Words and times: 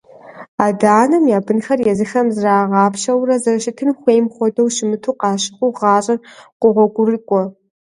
Адэ-анэм 0.65 1.23
я 1.37 1.39
бынхэр 1.45 1.79
езыхэм 1.91 2.27
зрагъапщэурэ, 2.35 3.35
зэрыщытын 3.43 3.89
хуейм 3.99 4.25
хуэдэу 4.33 4.67
щымыту 4.75 5.17
къащыхъуу 5.19 5.71
гъащӀэр 5.77 6.17
къогъуэгурыкӀуэ. 6.59 7.43